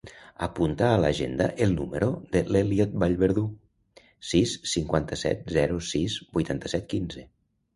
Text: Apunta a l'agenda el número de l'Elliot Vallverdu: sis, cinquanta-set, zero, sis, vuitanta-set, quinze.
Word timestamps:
Apunta 0.43 0.85
a 0.91 1.01
l'agenda 1.01 1.49
el 1.65 1.75
número 1.81 2.07
de 2.35 2.41
l'Elliot 2.55 2.95
Vallverdu: 3.03 3.43
sis, 4.33 4.57
cinquanta-set, 4.73 5.45
zero, 5.59 5.79
sis, 5.93 6.17
vuitanta-set, 6.39 6.91
quinze. 6.97 7.29